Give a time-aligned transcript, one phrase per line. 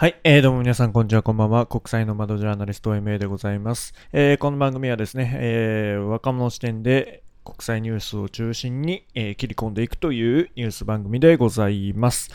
[0.00, 1.66] はい、えー、どうも皆さん、こんにちは、こんばんは。
[1.66, 3.92] 国際の窓ジャーナリスト MA でございます。
[4.14, 12.30] えー、この番組はですね、えー、若者視点で国際ニュースを中心に、えー、切り込んでいくというニュース番組でございます。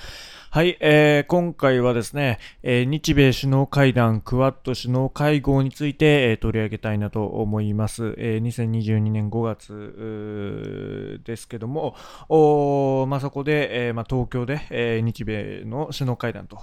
[0.56, 8.16] はい、えー、今回はですね、えー、日米首脳会談、クワッド首脳会合について、えー、取り上げたいなと思います。
[8.18, 11.94] えー、2022年5月ですけども、
[12.30, 16.56] おまあ、そこで、えーまあ、東京で、えー、日米の首脳会談と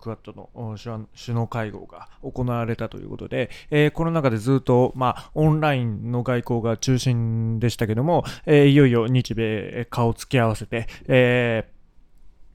[0.00, 11.75] クワッドの首脳会合が行われたということで、えー、この中でずっと、まあ、オンラインの外交が中心でしたけども、えー、いよいよ日米顔つき合わせて、えー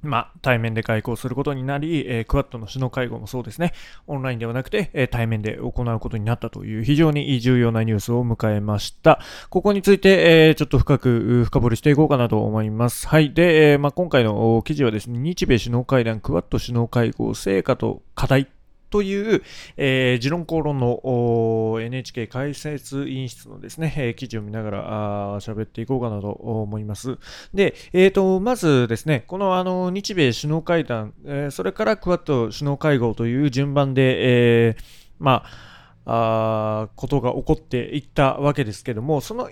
[0.03, 3.73] まあ、対面で外交することになり、えー、クワッドの首脳会合もそうですね、
[4.07, 9.19] オンラインではなくて、えー、対面で行うことになったという非常に重要なニュースを迎えました。
[9.49, 13.07] ここについて、えー、ちょっと深く深掘りしていこうかなと思います。
[13.07, 13.33] はい。
[13.33, 18.47] で、えまあ、今回の記事はですね、日米首脳会談、クワッド首脳会合、成果と課題
[18.91, 19.41] という、
[19.77, 27.17] えー、持論公論の NHK 解説委員室のですね、えー、記事を見ながら喋っていこうかなと思います。
[27.53, 34.83] で、えーと、まずですね、このあの日米首脳会談、えー、それからクワッド首脳会合という順番で、えー、
[35.19, 35.71] まあ、
[36.05, 39.49] あことが起こっていったわけですけども、その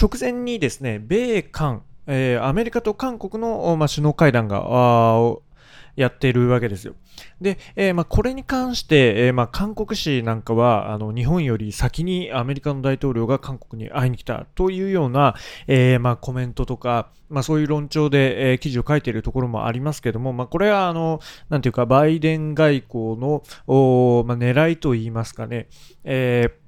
[0.00, 4.60] 直前にですね、米韓、えー、アメリカと韓国の、まあ、首脳会談が
[5.98, 6.94] やっているわけですよ。
[7.40, 15.34] で、えー、まあ、これに関して、えー、まあ、韓国紙なんかは、あの、日本より先にアメリカの大統領が韓国に会いに来たというような、
[15.66, 25.66] えー、まあ、コメントとか、まあ、そういう論調で、えー、記事を書いているところもありますけども、まあ、これは、あの、なんていうか、バイデン外交の、おまあ、狙いといいますかね、
[26.04, 26.67] えー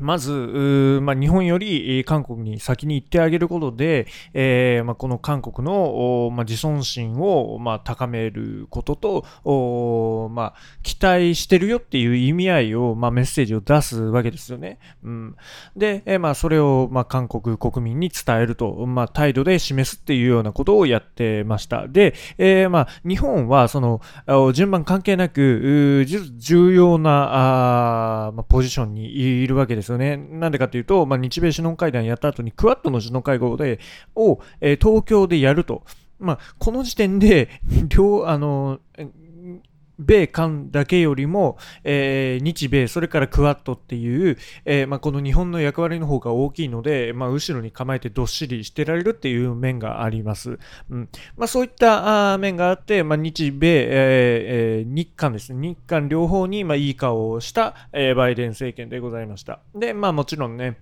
[0.00, 14.78] まず、まあ、日本より韓国に先に行ってあげることで、えーまあ、この韓国の、まあ、自尊心を、まあ、高めることと、まあ、期待してるよっていう意味合いを、まあ、メッセージを出すわけですよね。
[15.02, 15.36] うん、
[15.76, 21.88] で、えーまあ、それを、まあ、韓国国民に伝えると、まあ、態度で示すっていうようなことをやってました。
[21.88, 24.00] で、えーまあ、日本はその
[24.52, 26.04] 順番関係なく
[26.36, 29.87] 重要なあ、まあ、ポジションにいるわけです。
[29.88, 30.16] ですよね。
[30.16, 33.80] なんでかというと、まあ、日米首脳会談やった後にクワッドの首脳会合で、
[34.14, 35.82] を、えー、東京でやると。
[36.18, 37.48] まあ、この時点で、
[37.88, 38.80] 両、あの、
[39.98, 50.58] 米韓だけよりも、えー、日米、それからクワッドっていう、えー、まあ、この日本の役割の方が大きいので、まあ、後ろに構えてどっしりしてられるっていう面があります。
[50.90, 59.60] うんまあ、そういったあ面があって、まあ、日米、えー、日韓ですね、日韓両方に、まあ、いい顔をした、えー、バイデン政権でございました。
[59.74, 60.78] で、まあ、もちろんね、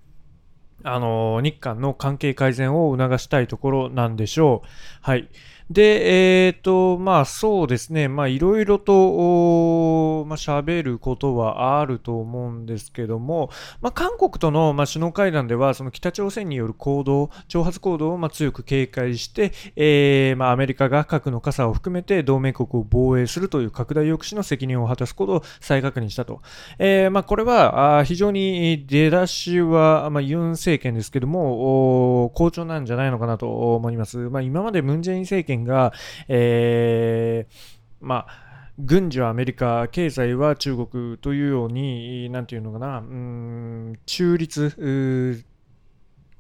[0.83, 4.69] あの日韓の関係改善を促したいところなんでしょう。
[5.00, 5.28] はい。
[5.69, 13.50] で、えっ、ー、と、まあそうですね、まあいろいろと、まあ喋ることはあると思うんですけども、
[13.81, 26.43] まあ韓国との、まあ、首脳会談では、その北朝鮮による行動、挑発行動を、まあ、強く警戒して、えー、まあアメリカが核の傘を含めて同盟国を防衛するという拡大抑止の責任を果たすことを再確認したと。
[26.78, 34.19] えー、まあこれは、あ非常に出だしは、まあユン政権ですけども、好調なんじゃないのかなと思います。
[34.31, 35.92] まあ今までムンジェイン政権権が、
[36.28, 37.54] えー、
[38.00, 38.46] まあ、
[38.78, 45.44] 軍事はアメリカ、経済は中国というように、なんていうのかな、うん、中立、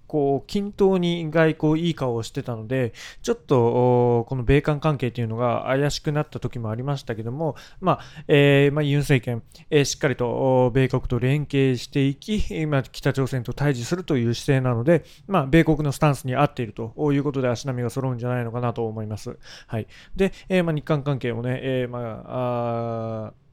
[0.06, 19.38] こう均等に外交いい顔をしてたので、ちょっとこの米韓関係というのが怪しくなった時もありましたけども、まあえーまあ、ユン政権、えー、しっかりと米国と連携していき、今北朝鮮と対峙するという姿勢なので、まあ、米国のスタンスに合っているということで足並みが揃うんじゃないのかなと思います。
[19.66, 23.45] はい、で、えーまあ、日韓関係もね、えーまあ、あ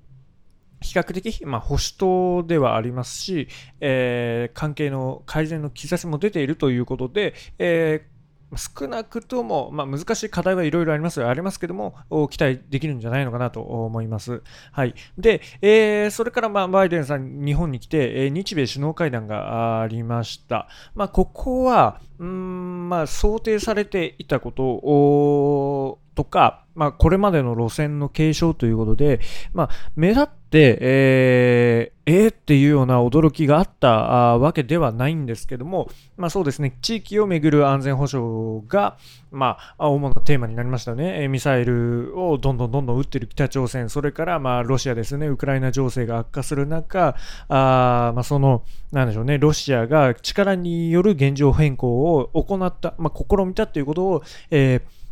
[0.83, 3.47] 比較的、まあ、保守党ではありますし、
[3.79, 8.13] えー、関係の改善の兆しも出ているということで、えー
[8.57, 11.95] 少なくとも、まあ、難しい課題はいろいろありますありますけども、
[12.29, 14.41] 期待できるんじゃないのかなと思います。
[14.71, 14.95] はい。
[15.17, 20.67] で、えー、それから、まあ、バイデンさん、日本に来て、えー、日米首脳会談がありました。
[20.95, 29.19] まあ、ここは、うん、まあ、想定されていたこととか、まあ、これまでの路線の継承ということで、
[29.53, 38.97] まあ、目立って、えー、えー、っていうような驚きがあったわけではないんですけども、まあそうですね、地域をめぐる安全保障が、
[39.31, 41.27] まあ、主なテーマになりましたね。
[41.27, 47.15] ミサイルをどんどんどんどん撃ってる北朝鮮、それから、まあ、ロシアですね、ウクライナ情勢が悪化する中、
[47.49, 55.02] あまあ、その、なんでしょうね、ロシアが力による現状変更を行った、まあ、試みたということを、えー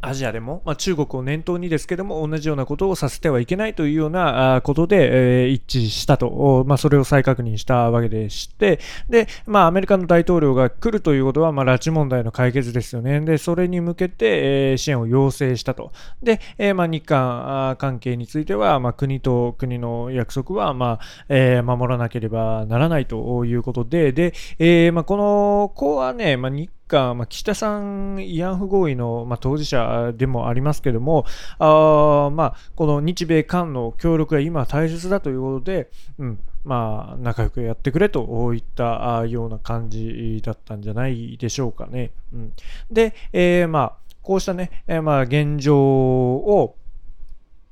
[0.00, 13.20] アジアでも、まあ、中国を念頭にですけども、同じようなことをさせてはいけないというようなことで、えー、一致したと、まあ、それを再確認したわけでして、で、まあ、アメリカの大統領が来るということは、まあ、拉致問題の解決ですよね。
[13.20, 15.92] で、それに向けて、えー、支援を要請したと。
[16.22, 31.24] で、えー、まあ、日韓関係については、まあ、国と国の約束は、まあ、えー、守らなければならないということで、で、えー、まあ、この子はね、まあ、日か、まあ、岸田さん慰安婦合意の、まあ、当事者でもありますけども、
[31.58, 42.10] あまあ、この日米韓の協力が今大切だということで、うんまあ、仲良くやってくれといったような感じだったんじゃないでしょうかね。
[42.32, 42.52] うん、
[42.90, 43.92] で、えー、まあ、
[44.22, 46.74] こうしたね、えー、まあ、現状を、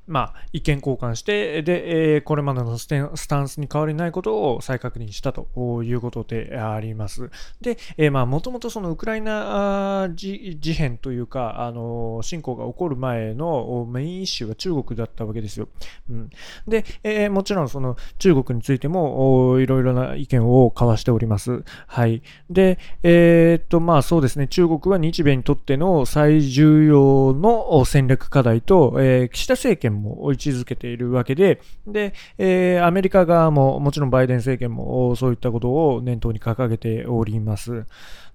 [0.07, 2.87] まあ、意見交換して、で、えー、これまでのス
[3.27, 7.29] タンスに変わりないことを再確認したということであります。
[7.61, 15.67] で、えー、まあ、もともとそのウクライナ事変というか、あの、侵攻が起こる前のメインイッシュが中国だったわけですよ。
[16.09, 16.29] うん、
[16.67, 21.63] で、えー、もちろんその中国についてもいろいろな意見を交わしております。
[21.87, 22.21] はい。
[22.49, 37.85] で、えー、と、まあそうですね、中国は日米にとっての最重要の戦略課題と、えー、岸田政権も位置づけているわけで、で、えー、アメリカ側も、もちろんバイデン政権もそういったことを念頭に掲げております。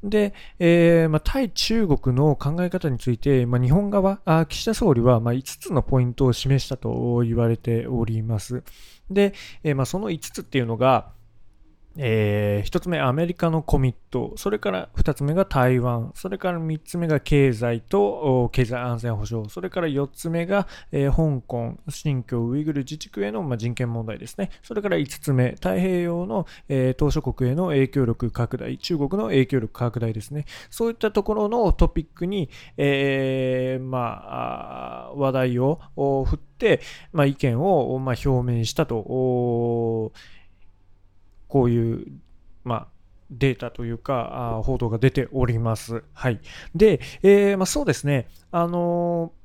[0.03, 8.62] で、えーまあ、対中国の考え方について、まあ、日本側、あ岸田総理は、まあ、5つのポイントを示したと言われております。
[9.11, 11.12] で、えーまあ、その5つっていうのが、
[11.97, 24.50] えー、1つ目、アメリカのコミット、それから2つ目が台湾、それから3つ目が経済と経済安全保障、それから4つ目が、えー、香港、新疆ウイグル自治区への、まあ、人権問題ですね。
[24.62, 30.47] それから5つ目、太平洋の、えー、島諸国への影響力拡大、中国の影響力拡大ですね。
[30.71, 36.81] そういったところのトピックに、えー、まあ、話題を振って、
[37.12, 40.12] まあ、意見を、まあ、表明したと。
[41.52, 42.06] こういう、
[42.64, 42.87] まあ、
[43.31, 46.02] データというか、あ報道が出ております。
[46.14, 46.40] はい。
[46.75, 49.42] で、えー、まあ、そうですね、あのー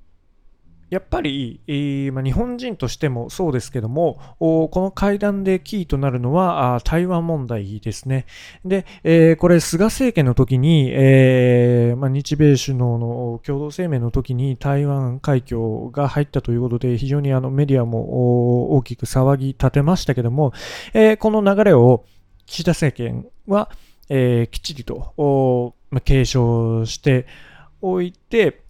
[0.89, 8.25] やっぱり、えーま、日本人としてもそうですけども、この会談でキーとなるのは台湾問題ですね。
[8.63, 20.53] で、えー、これ、菅政権の時に、えーま、日米首脳の共同声明の時に台湾海峡が入ったということで、非常にあのメディアも大きく騒ぎ立てましたけども、
[20.93, 22.05] え、この流れを
[22.45, 23.69] 岸田政権は、
[24.09, 27.25] え、きっちりと、ま、継承して
[27.81, 28.66] おいて、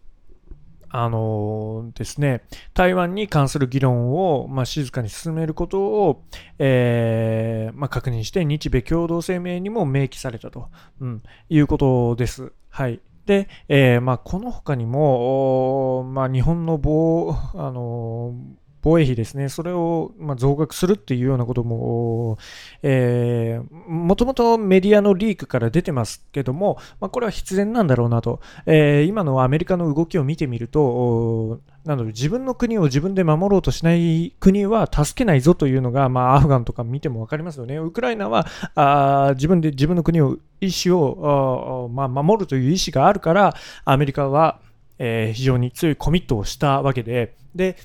[1.00, 2.42] あのー、ですね、
[2.74, 6.24] 台湾に関する議論を、まあ、静かに進めることを、
[6.58, 12.52] えーまあ、確認して、日米共同声明にも明記されたと、うん、いうことです。
[12.70, 13.00] はい。
[13.28, 22.38] で、えーまあ、この他にも、まあ、日本の防、あのー防衛費ですね、それをま増額するっていうようなことも、
[22.84, 37.78] えー、もともとメディアのリークから出てますけども、まあ、これは必然なんだろうなと、えー、今のアメリカの動きを見てみると、なので自分の国を自分で守ろうとしない国は助けないぞというのが、まあ、アフガンとか見ても分かりますよね。
[37.78, 38.46] ウクライナは
[38.76, 44.60] あ自分で自分の国を意思をまあ、守るという意思があるからアメリカは、
[44.98, 47.36] えー、非常に強いコミットをしたわけで。
[47.56, 47.78] で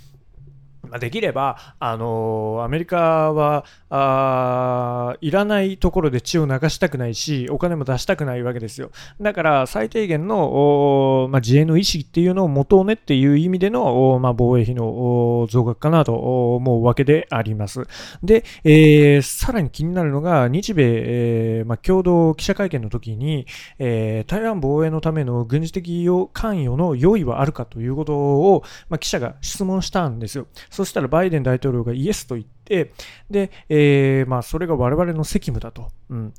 [0.92, 8.90] まできれば、あの、アメリカはあいらないところで血を流したくないし、お金も出したくないわけですよ。
[9.20, 17.84] だから、最低限の、まあ、自衛の意思っていうのを持とうねっていう意味での、まあ、防衛費の増額かなと思うわけであります。
[18.22, 23.46] で、えー、さらに気になるのが、日米、えーまあ、共同記者会見の時に、
[23.78, 30.46] えー、台湾防衛のための軍事的関与の用意はあるかということを、ま、記者が質問したんですよ。
[30.82, 32.92] そしたらバイデン大統領がイエスと言って、
[33.30, 35.90] で、えー、まあ、それが我々の責務だと。
[36.10, 36.34] うん、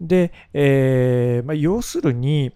[0.00, 2.52] で、えー、まあ、要するに、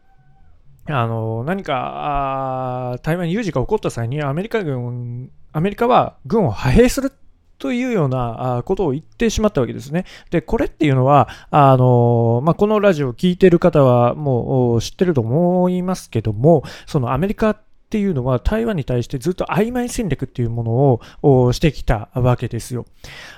[0.87, 7.11] あの何か台湾に有事が起こった際にアメリカ軍、アメリカは軍を派兵する
[7.59, 10.05] というようなことを言ってしまったわけですね。
[10.31, 17.59] で、これっていうのは、あのまあ、このラジオを聴いてる方はもう知ってると思いますけども、そのアメリカ
[17.95, 22.87] っていうのは台湾に対してずっと曖昧戦略っていうものをしてきたわけですよ。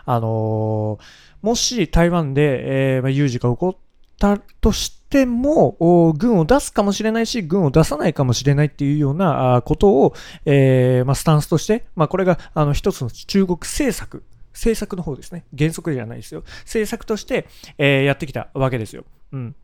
[0.07, 0.99] あの
[1.43, 3.77] もし台湾で、えー、有事が起こっ
[4.19, 10.15] たとしても、軍を出すかもしれないし、軍を出さないかもしれないっていうようなことを、
[10.47, 15.45] えー、まあ、スタンスとして、まあ、これがあの一つの中国政策政策の方ですね。
[15.57, 16.45] 原則じゃないですよ。
[16.61, 17.47] 政策として、
[17.77, 19.05] えー、やってきたわけですよ。
[19.33, 19.55] うん。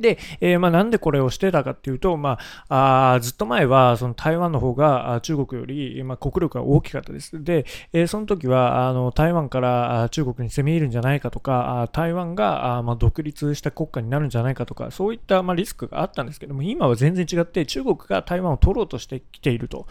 [0.00, 2.38] で、えー、まあ、なんでこれをしてたかっていうと、ま
[2.68, 7.42] あ、あずっと前はその台湾の方が中国より、まあ、国力が大きかったです。
[7.42, 19.86] で、えー、その時はあの台湾から中国に攻め入るんじゃないかとか、台湾があ、まあ、独立した国家になるんじゃないかとか、そういった、まあ、リスクがあったんですけども、今は全然違って中国が台湾を取ろうとしてきていると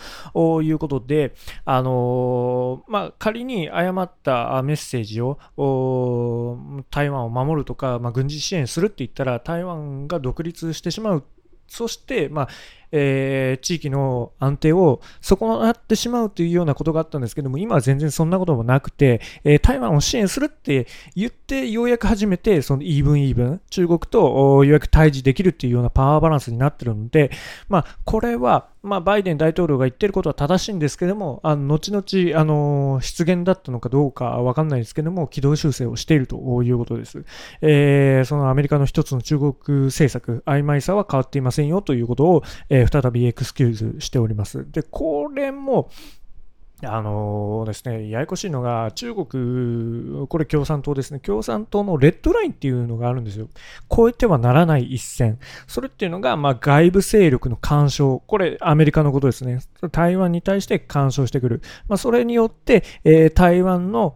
[0.61, 1.33] いうことで、
[1.65, 5.39] あのー、まあ、仮に誤ったメッセージを
[6.91, 11.23] 台湾を守るとか、まあ、軍事支援するって言ったら台湾が独立してしまう。
[11.67, 12.47] そして、まあ、
[12.97, 27.31] えー、地域の安定を損なってしまうというようなことがあったんですけども、今は全然そんなこともなくて、えー、台湾を支援するって言って、ようやく初めて、そのイーブンイーブン、中国とようやく対峙できるっていうようなパワーバランスになってるので、
[27.67, 37.25] まあ、これは、まあ、バイデン大統領が言ってることは正しいんですけども、あの後々、あの失言だったのかどうかわかんないですけども、軌道修正をしているということです。
[37.61, 39.53] えー、そのアメリカの一つの中国
[39.85, 44.69] 政策、曖昧さは変わっていませんよということを、えー、再びエクスキューズしております。
[44.71, 45.89] で、これも、
[46.85, 53.47] あの、ですね、ややこしいのが、中国、これ共産党ですね、共産党のレッドラインっていうのがあるんですよ。
[53.93, 55.39] 超えてはならない一線。
[55.67, 58.23] それっていうのが、まあ、外部勢力の干渉。
[58.27, 59.59] これ、アメリカのことですね。
[59.91, 61.61] 台湾に対して干渉してくる。
[61.87, 64.15] まあ、それによって、えー、台湾の、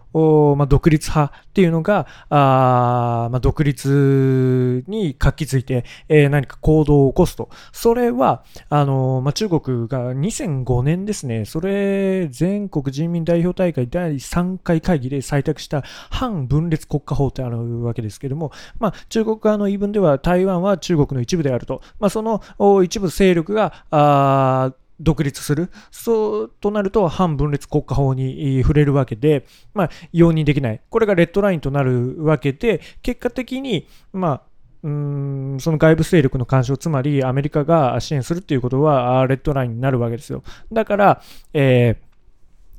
[0.57, 7.49] まあ、独立派っていうのが、あまあ、独立に活気づいて、えー、何か行動を起こすと。
[7.71, 22.41] それは、あのまあ、中国が2005年ですね、それ全全国人民代表大会第3回会議で採択した反分裂国家法ってあるわけですけども、まあ、中国側の言い分では台湾は中国の一部であると、まあ、その
[22.83, 25.69] 一部勢力があ独立する。
[25.91, 30.81] そうとなると反分裂国家法に触れるわけで、まあ、容認できない。
[30.89, 34.41] これがレッドラインとなるわけで、結果的に、まあ、
[34.83, 40.43] うんその外部勢力の干渉、つまりアメリカが支援するということはレッドラインになるわけですよ。
[40.73, 41.21] だから、
[41.53, 42.08] えー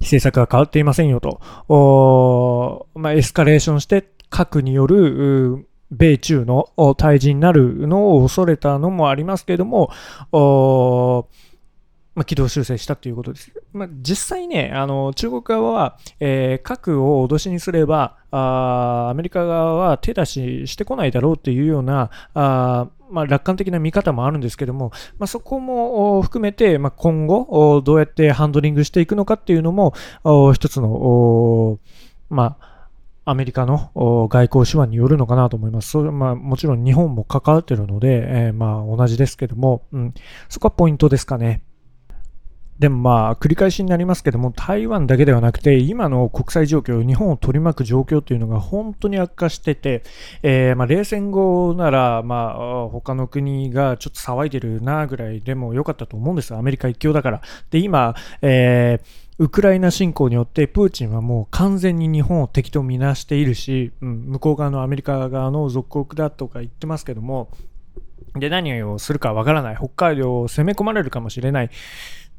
[0.01, 9.91] 政策が変わっていませんよと、まあ、エスカレーションして核による米中の対峙になるのを恐れたのもありますけれども、
[12.15, 13.53] まあ、軌道修正したということです。
[13.73, 29.95] まあ、実際ね、あの中国側は、えー、核を脅しにすればあ、アメリカ側は手出ししてこないだろうというような、あまあ、楽観的な見方もあるんですけども、まあ、そこも含めて、まあ、今後どうやってハンドリングしていくのかっていうのも
[30.53, 31.79] 一つの、
[32.29, 32.71] まあ、
[33.25, 33.91] アメリカの
[34.31, 35.91] 外交手腕によるのかなと思います。
[35.91, 40.15] それはまあ、もちろん日本も関わってるので、えー、まあ同じですけども、うん、
[40.49, 41.63] そこはポイントですかね。
[42.81, 50.03] でもまあ、繰り返しになりますけども、台湾だけではなくて、今の国際状況、日本を取り巻く状況というのが本当に悪化してて、
[50.43, 56.55] えー、まあ、冷戦後なら、まあ、他の国がちょっと騒いでるなぐらいでも良かったと思うんです。
[56.55, 57.43] アメリカ一強だから。
[57.71, 67.49] で、今、えーウクライナ侵攻によってプーチンはもう完全に日本を敵とみなしているし、うん、向こう側のアメリカ側の属国だとか言ってますけども、
[68.35, 69.77] で、何をするかわからない。
[69.77, 71.71] 北海道を攻め込まれるかもしれない。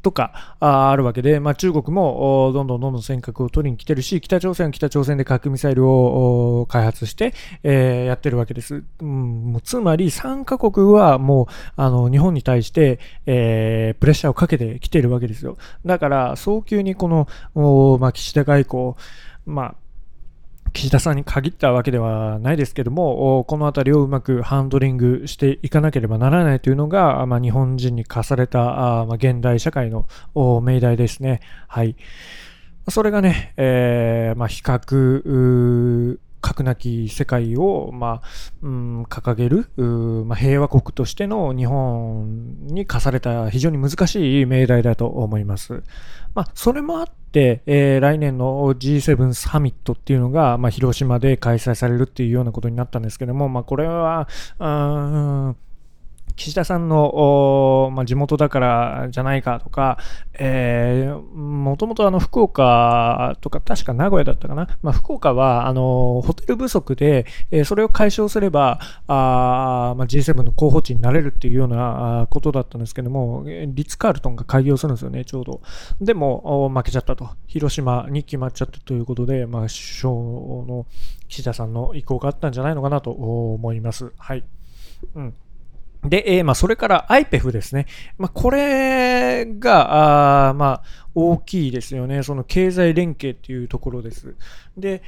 [0.01, 8.83] とかあるわけで、まあ、中国もどんどんどんどん尖閣を取りに来てるし、北朝鮮は北朝鮮で核ミサイルを開発して、えー、やってるわけです。
[9.01, 15.57] うん、もうつまり3カ国はもうあの日本に対して、えー、プレッシャーをかけてきてるわけですよ。
[15.85, 18.93] だから早急にこの、まあ、岸田外交、
[19.45, 19.75] まあ
[20.73, 30.07] 岸田さんに限ったわけではないですけども、この辺りをうまくハンドリングしていかなければならないというのが、まあ、日本人に課された、まあ、現代社会の
[30.61, 31.41] 命題ですね。
[31.67, 31.95] はい。
[32.89, 38.27] それがね、えー、まあ、比較、核なき世界を、まあ
[38.63, 39.69] うん、掲げる、
[40.25, 45.83] まあ、平和国としての日本に課された非常に難しい命題だと思います。
[46.33, 54.27] まあ、それもあって、えー、来年の G7 サミットっていうのが、まあ、広島で開催されるっていうようなことになったんですけども、まあ、これは、
[54.59, 55.55] うん
[56.35, 59.97] 岸田さんの、まあ、地元だからじゃないかとか、
[60.33, 75.61] えー、もともとあの福岡とか、確か名古屋だったかな、まあ、福岡はあのホテル不足で、えー、それを解消すれば、あまあ、G7 の候補地になれるっていうようなことだったんですけども、リッツ・カールトンが開業するんですよね、ちょうど。
[75.99, 77.29] でも、負けちゃったと。
[77.47, 80.85] 広島に決まっちゃったということで、まあ、首相の
[81.27, 84.11] 岸田さんの意向があったんじゃないのかなと思います。
[84.17, 84.43] はい。
[85.15, 85.33] うん
[86.03, 87.85] で、えー、まあ、それから IPEF ですね。
[88.17, 92.23] まあ、これが、あまあ、大きいですよね。
[92.23, 94.35] その経済連携っていうところです。
[94.77, 95.03] で、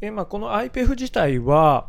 [0.00, 1.88] えー、まあ、この IPEF 自体は、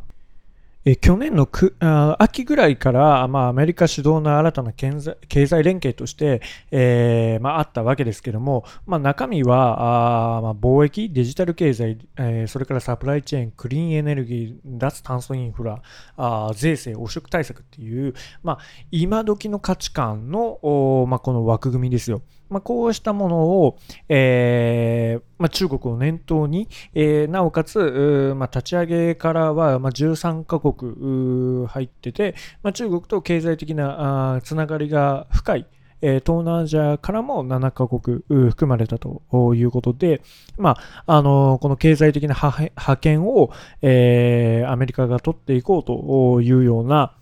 [0.87, 1.49] え去年の
[1.79, 15.81] あ秋ぐらいから、まあ、アメリカ主導の新たな経済連携として、えー、まあ、あったわけですけども、まあ、中身はあ、まあ、貿易、デジタル経済、えー、それからサプライチェーン、クリーンエネルギー、脱炭素インフラ、
[16.17, 18.13] あ税制、汚職対策っていう、
[18.43, 18.59] まあ、
[18.91, 22.21] 今時の価値観の、まあ、この枠組みですよ。
[22.49, 23.77] まあ、こうしたものを、
[24.09, 35.67] えーまあ、中国を念頭に、えー、なおかつ、まあ、立ち上げからは、まあ、13カ国入ってて、まあ、中国と経済的なあつながりが深い、
[36.01, 39.23] 東南アジアからも7カ国含まれたと
[39.55, 40.21] いうことで、
[40.57, 47.15] まあ、あのこの経済的な覇権を、えー、アメリカが取っていこうというような、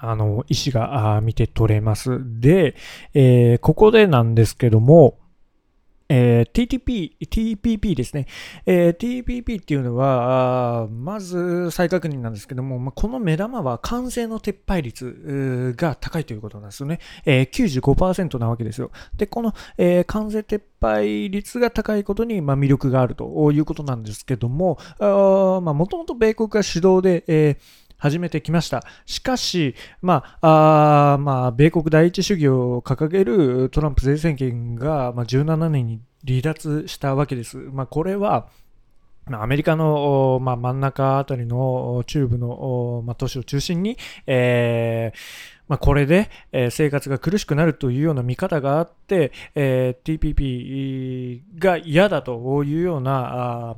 [0.00, 2.18] あの、意思が見て取れます。
[2.40, 2.74] で、
[3.14, 5.18] えー、ここでなんですけども、
[6.12, 8.26] えー、TTP、TPP ですね。
[8.66, 16.98] えー、TPP っていうのは、まず再確認なんですけども、まあ、この目玉は関税の撤廃率が高いということなんですよね。
[17.24, 18.90] えー、95%なわけですよ。
[19.16, 28.82] で、この、えー、関税撤廃率が高いことに、まあ、魅力があるということなんですけども、もともと米国が主導で、えー始めてきました。
[29.04, 37.58] しかし、まあ、あまあ、米国第一主義を掲げるトランプ前政権が、まあ、17年に離脱したわけです。
[37.58, 38.48] まあ、これは、
[39.30, 46.30] アメリカの、まあ、真ん中あたりの中部の、まあ、都市を中心に、えーまあ、これで、
[46.70, 53.76] 生活が苦しくなるというような見方があって、えー、TPP が嫌だというような、あ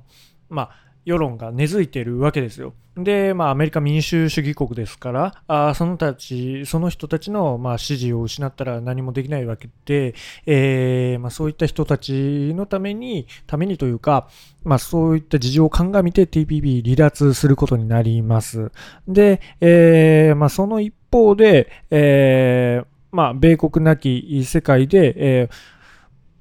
[0.49, 2.75] まあ、世論が根付いているわけですよ。
[2.97, 14.29] で、まあ、アメリカ民主主義国ですから、あそのたち、その人たちの、まあ、支持を失ったら何もできないわけで、えー、まあ、そういった人たちのために、ためにというか、
[14.63, 18.71] まあ、そういった事情を鑑みて TPP 離脱することになります。
[19.09, 25.55] で、えー、まあ、その一方で、えー、まあ、米国なき世界で、えー、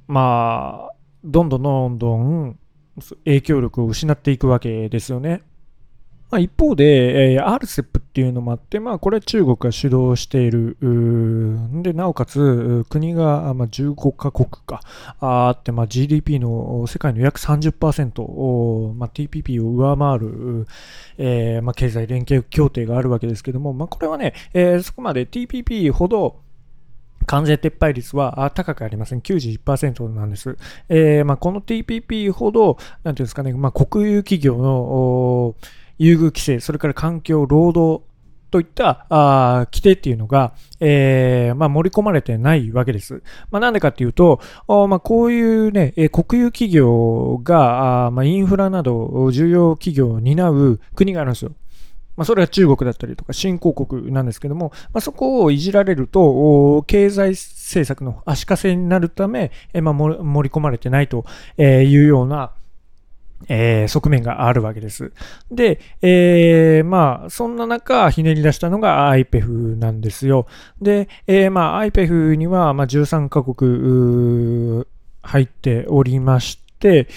[0.08, 2.60] まあ、どんどんどんどん、
[3.26, 5.42] 影響力を失っていくわけですよね。
[6.32, 10.78] まあ、一方で、えー、RCEP っていうのもあって、まあ、これは中国が主導している。
[11.84, 14.80] で、なおかつ、国が、まあ、15カ国か
[15.20, 20.68] あって、まあ、GDP の世界の約30%を、まあ、TPP を上回る、
[21.18, 26.40] えーまあ、経済連携協定があるわけですけども、まあ、これはね、えー、そこまで TPP ほど、
[27.32, 29.22] 関税撤廃率は高くありません。
[29.22, 30.58] 91%なんです。
[30.90, 35.56] えー、まあ、この TPP ほど、なんていうんですかね、まあ、国有企業の
[35.98, 38.04] 優遇規制、それから環境、労働
[38.50, 43.24] といったあ規定っていうのが、えーまあ、盛り込まれてないわけです。
[43.50, 51.54] まあ、なんでかっていうと、まあ、こういうね、え国有企業があ、まあ、インフラなど重要企業を担う国があるんですよ。
[52.16, 61.26] まあ、それは中国だったりとか新興国なんですけども、まあ、そこをいじられると、経済政策の足かせになるため、えまあ、盛り込まれてないと
[61.58, 62.52] いうような、
[63.48, 65.12] えー、側面があるわけです。
[65.52, 70.46] で、えー、まあ、そんな中、ひねり出したのが IPEF なんですよ。
[70.82, 74.86] で、えー、まあ、IPEF には、まあ、13カ国
[75.24, 77.08] 入っておりまして、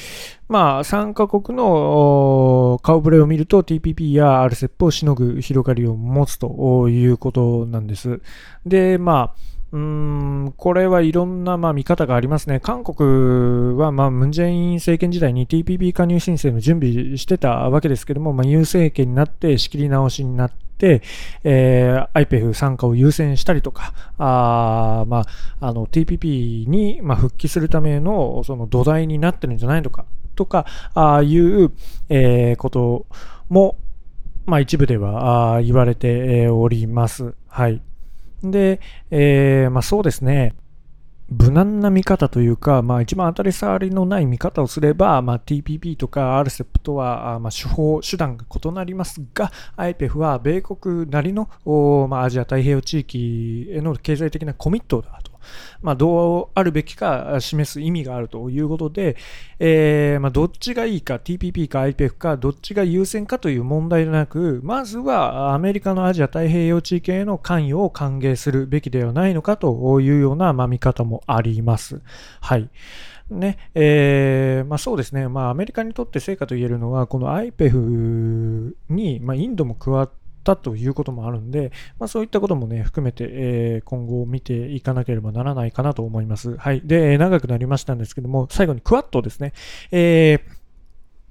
[0.49, 8.21] まあ、3カ国の顔ぶれを見ると TPP や RCEP をしのぐ広がりを持つということなんです。
[8.67, 12.61] で、まあ、うん、これはいろんなまあ見方がありますね。
[12.61, 21.03] 韓国はまあムン・ジェイン政権時代に TPP 加入申請の準備してたわけですけども、まあ、ユン政権になって仕切り直しになって、
[21.43, 25.27] えー、IPEF 参加を優先したりとか、あま
[25.59, 30.05] あ、あの TPP にまあ復帰するためのその土台になってるんじゃないのか
[30.35, 31.73] とか、ああいう、
[32.09, 33.07] えー、こと
[33.49, 33.77] も、
[34.47, 37.35] まあ一部ではあ言われております。
[37.49, 37.81] はい。
[38.43, 40.55] で、えー、まあそうですね。
[41.31, 51.49] 無難な見方というか、まあ、一番当たり障りのない見方をすれば、まあ、TPP とか RCEP とは、まあ、手法、手段が異なりますが、IPEF は米国なりの、
[52.09, 55.34] まあ、アジア太平洋地域への経済的なコミットだと。
[55.83, 59.17] まあ、どうあるべきか示す意味があるということで、
[59.59, 72.01] えー、まあ、どっちがいいか、TPP か IPEF か、どっちが優先かという問題でなく、まずはアメリカのアジア太平洋地域への関与を歓迎するべきではないのかというような、まあ、見方もあります。
[72.41, 72.69] はい。
[73.31, 86.57] ね、えー、まあそうですね、まあアメリカにとって成果と言えるのは、この IPEF に、まあ、インドも加わって、ったということもあるんで、まあ、そういったこともね、含めて、えー、今後見ていかなければならないかなと思います。
[86.57, 86.83] はい。
[86.85, 89.55] で、長くなりましたんですけども、最後にクワッドですね。
[89.91, 90.65] えー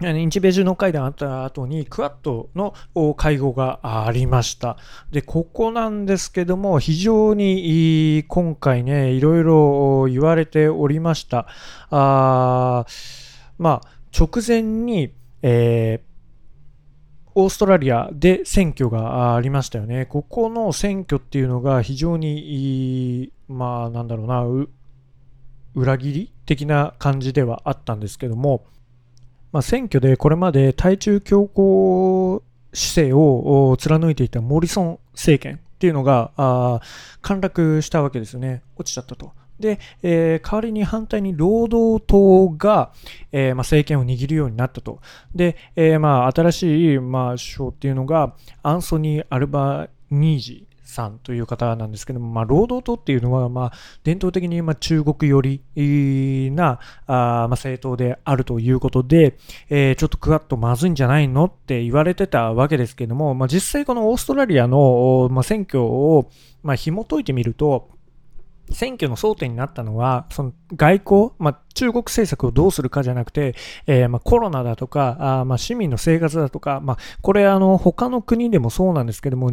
[0.01, 2.73] 日米首脳会談あった後に、クアッドの
[3.15, 4.75] 会合がありました。
[5.11, 11.47] で、ここなんですけども、非常に今回ね、いろいろ言われておりました。
[11.89, 12.85] あ
[13.57, 16.12] まあ、直前に、えー
[17.35, 20.05] オーストラリアで選挙がありましたよね。
[20.05, 24.45] ここの選挙っていうのが非常に、まあなんだろうな、
[25.75, 28.65] 裏切り的な感じではあったんですけども、
[29.51, 32.43] まあ、選挙でこれまで対中強硬
[32.75, 36.81] 姿勢を貫いていたモリソン政権っていうのが
[37.21, 38.63] 陥落したわけですよね。
[38.77, 39.31] 落ちちゃったと。
[39.59, 42.91] で、えー、代わりに反対に労働党が、
[43.31, 44.99] えーまあ、政権を握るようになったと。
[45.33, 53.71] で、えーまあ、新しい、まあ、首相っていうのがアンソニー・アルバニージさんという方なんですけども、まあ、労働党っていうのは、まあ、
[54.03, 59.37] 伝統的にまあ中国寄りなあ、まあ、政党であるということで、
[59.69, 66.29] えー、ちょっとクワッとまずいんじゃないのって言われてたわけですけども、まあ、実際このオーストラリアの、まあ、選挙を、
[66.61, 67.89] まあ、紐解いてみると、
[68.71, 73.55] 選挙の争点になったのは、その外交、まあ、中国政策をどうするかじゃなくて、
[73.87, 79.51] えー、まあ、コロナだとか、あまあ、市民の生活だとか、まあ、これあの他の国でもそうなんですけども、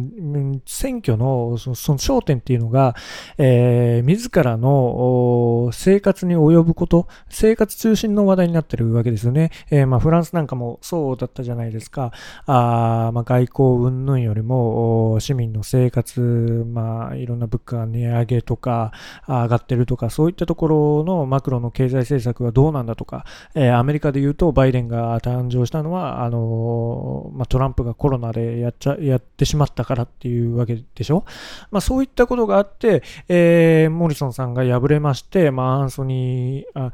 [0.65, 2.95] 選挙のその焦点っていうのが、
[3.37, 9.51] えー、自らの生活に及ぶこと、生活中心の話題になってるわけですよね。
[9.69, 12.11] えー、まあ、フランスなんかもそうだったじゃないですか。
[12.45, 18.91] あまあ、外交云々よりも市民の生活、まあ、いろんな物価が値上げとか
[19.27, 31.25] 上がってるとか、そういったところのマクロの経済政策はどうなんだとか、えー、アメリカで言うとバイデンが誕生したのは、あのー、まあ、トランプがコロナでやっちゃやってしまったからっていうわけでしょ？
[31.71, 36.91] まあ、そういったことがあって、えー、モリソンさんが敗れまして、まあ、アンソニー、あ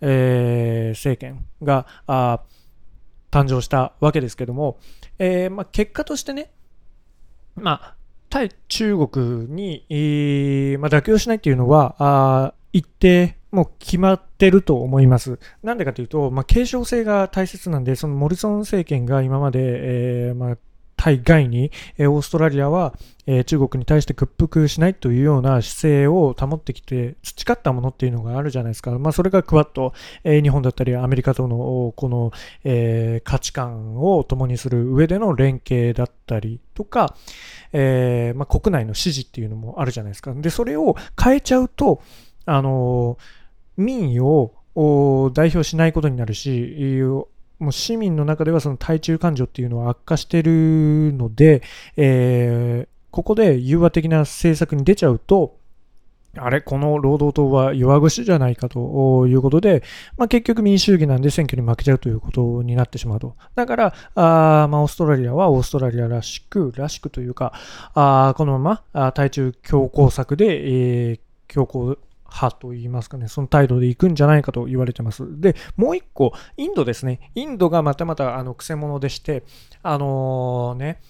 [0.00, 2.40] えー、政権があ
[3.30, 4.78] 誕生したわけですけども、
[5.18, 6.50] えーまあ、結果としてね、
[7.54, 7.94] まあ、
[8.28, 15.38] 対中国に、えーまあ、妥協しないっていうのは、あ一定もう決まってると思います。
[15.62, 19.60] なんでかというと、まあ、継承性が大切なんで、そのモリソン政権が今まで、
[20.28, 20.58] えー、まあ、
[20.98, 22.92] 対外に、え、オーストラリアは、
[23.26, 28.98] え、中国に対して屈服しないというような姿勢を保ってきて培ったものっていうのがあるじゃないですか。
[28.98, 32.32] まあ、それがクワッド、え、日本だったりアメリカとのこの、
[32.64, 37.16] え価値観を共にする上での連携だったりとか、
[37.72, 40.34] えまあ、国内の支持っていうのもあるじゃないですか。
[40.34, 42.02] で、それを変えちゃうと、
[42.46, 43.18] あの
[43.76, 44.52] 民意を
[45.32, 47.00] 代表しないことになるし、
[47.58, 51.62] もう市民の中ではその対中感情っていうのは悪化してるので、
[51.96, 55.56] えー、ここで融和的な政策に出ちゃうと、
[56.38, 59.82] あれ、この労働党は弱腰じゃないかということで、
[60.18, 63.36] まあ、結局民主主義なんで選挙に負けちゃうということになってしまうと。
[63.54, 67.54] だから、あまあ、オーストラリアはオーストラリアらしく、らしくというか、
[67.94, 71.98] あこのまま対中強硬策で、えー、強硬
[72.30, 75.40] 派といいますかね、その態度でいくんじゃないかと言われてます。
[75.40, 77.30] で、もう一個、インドですね。
[77.34, 79.44] インドがまたまた、あの、くせ者でして、
[79.82, 81.00] あのー、ね、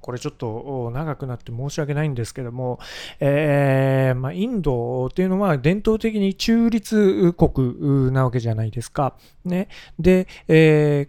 [0.00, 2.78] これちょっと長くなって申し訳ないんですけども、
[3.20, 9.16] えーまあ、インドっていうのは伝統的に中立国なわけじゃないですか。
[9.44, 9.68] ね、
[9.98, 11.08] で、え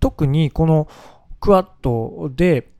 [0.00, 0.88] 特にこの
[1.40, 2.73] クアッドで、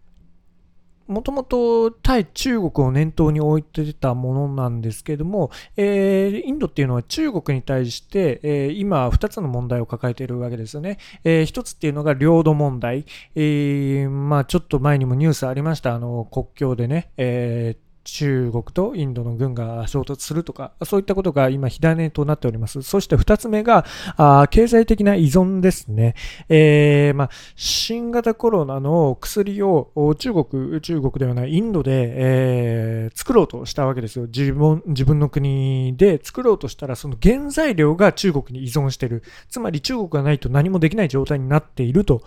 [1.07, 10.99] もともと対中国を念頭に置いてたものなんですけども、えー、インドっていうのは中国に対して、えー、今2つの問題を抱えているわけですよね。
[11.25, 13.05] えー、1つっていうのが領土問題。
[13.35, 15.95] えー、まあちょっと前にもニュースありました。
[15.95, 22.83] あの国境でね、えー、中国とインドの軍が衝突するとか、そういったことが今、火種となっております。
[22.83, 23.85] そして二つ目が、
[24.17, 26.15] あ経済的な依存ですね。
[26.49, 34.27] えー、まあ、新型コロナの薬を中国、中国ではないインドで、えー、作ろうとしたわけですよ。
[34.27, 39.23] 自分自分の国で作ろうとしたら、その原材料が中国に依存している。
[39.49, 42.23] つまり中国がないと何もできない状態になっていると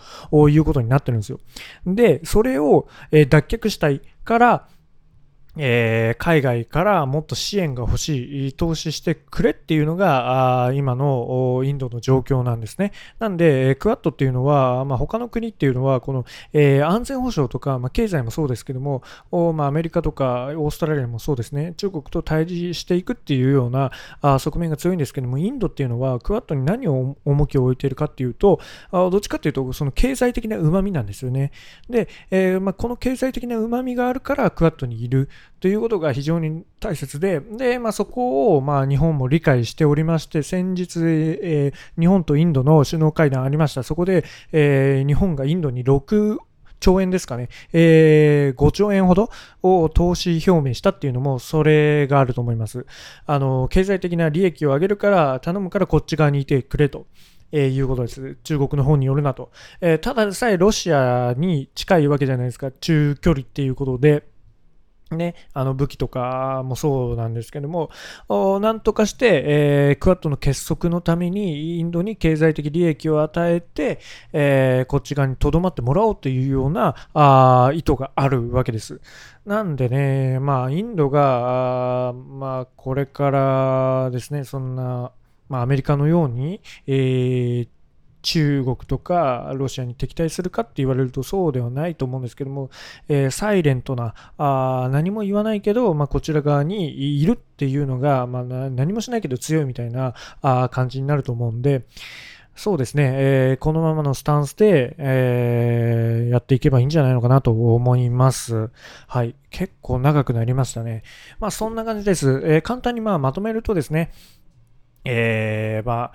[0.48, 1.38] いうことになってるんですよ。
[1.86, 4.68] で、それを、え脱却したいから、
[5.58, 12.92] えー、海外からもっと支援が欲しい、投資してくれっていうのが、あ今のインドの状況なんですね。
[13.18, 23.90] なんで、クワッドっていうのは、まあ、他の国っていうのは、この、えー、安全保障とか、まあ、経済もそうですけども、おまあ、アメリカとかオーストラリアもそうですね、中国と対峙していくっていうような
[24.20, 31.52] あ側面が強いんですけども、インドっていうのは、クワッドに何を重きを置いているかっていうと、あどっちかっていうと、その経済的な旨味なんですよね。
[31.90, 35.28] で、えーまあ、この経済的な旨味があるから、クワッドにいる。
[35.60, 43.82] ということが非常に大切で、で、まあ、そこを、まあ、日本も理解しておりまして、先日、えー、日本とインドの首脳会談ありました。
[43.82, 46.38] そこで、えー、日本がインドに6
[46.80, 49.30] 兆円ですかね、えー、5兆円ほど
[49.62, 52.86] を投資表明したっていうのも、それがあると思います。
[53.26, 57.06] あの、経済的な利益を上げるから、頼むからこっち側にいてくれと。
[57.50, 58.36] えー、いうことです。
[58.44, 59.50] 中国の方によるなと。
[59.80, 62.70] えー、たださえロシアに近いわけじゃないですか。
[62.70, 64.24] 中距離っていうことで。
[65.16, 67.90] ね、あの武器とかもそうなんですけども、
[68.60, 74.00] なんとかして、えー、クワッドの結束のためにインドに経済的利益を与えて、
[74.32, 79.00] えー、こっち側にとどまってもらおうというようなあ意図があるわけです。
[79.46, 85.10] なんでね、まあ、インドが、まあ、これからですね、そんな、
[85.48, 87.68] まあ、アメリカのように、えー、
[88.28, 92.68] 中国とかロシアに敵対するかって言われるとそうではないと思うんですけども、
[93.08, 100.12] えー、サイレントなあ何も言わないけど、まあ、こちら側にいるっていうのが、まあ、何もしないけど強いみたいな
[100.42, 101.86] あ感じになると思うんで、
[102.54, 108.68] そうですね、えー、このままのスタンスで、えー、やっていけばいいんじゃないのかなと思います。
[109.06, 109.36] はい。
[109.50, 111.02] 結構長くなりましたね。
[111.38, 112.42] まあそんな感じです。
[112.44, 114.10] えー、簡単にまあまとめるとですね、
[115.04, 116.12] えー、まあ、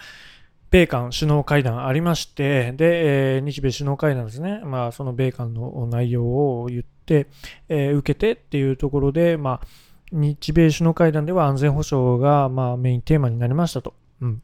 [0.74, 7.28] 米韓首脳会談ありまして、で、えー、日米首脳会談ですね、まあ、その米韓の内容を言って、
[7.70, 9.68] えー、受けてっていうところで、まあ、
[10.12, 13.94] 日米首脳会談では安全保障が、まあ、メインテーマになりましたと。
[14.22, 14.42] うん、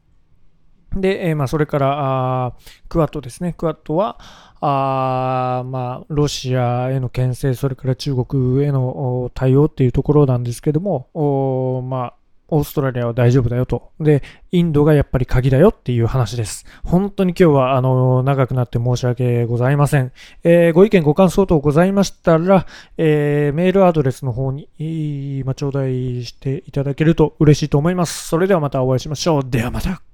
[0.92, 2.52] で、えー、まあ、それから、あ
[2.88, 3.52] クワッドですね。
[3.54, 4.16] クワッドは、
[4.60, 12.14] あまあ、ロシアへの牽制、それから中国への対応っていうところなんですけども、おまあ、
[12.50, 13.92] オーストラリアは大丈夫だよと。
[14.00, 16.66] で、インドがやっぱり鍵だよっていう話です。
[16.84, 20.12] 本当に今日は、あの、長くなって申し訳ございません。
[20.44, 22.66] えー、ご意見、ご感想等ございましたら、
[22.98, 28.28] えー、メールアドレスの方に、ま、頂戴していただけると嬉しいと思います。
[28.28, 29.42] それではまたお会いしましょう。
[29.48, 30.09] ではまた。